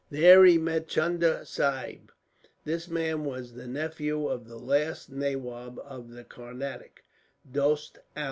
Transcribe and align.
"There 0.09 0.43
he 0.45 0.57
met 0.57 0.87
Chunda 0.87 1.45
Sahib. 1.45 2.11
This 2.65 2.87
man 2.87 3.23
was 3.23 3.53
the 3.53 3.67
nephew 3.67 4.27
of 4.29 4.47
the 4.47 4.57
last 4.57 5.11
nawab 5.11 5.77
of 5.77 6.09
the 6.09 6.23
Carnatic, 6.23 7.05
Dost 7.51 7.99
Ali. 8.17 8.19